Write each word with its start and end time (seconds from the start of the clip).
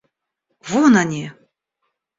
Вон 0.69 0.93
они! 1.03 1.23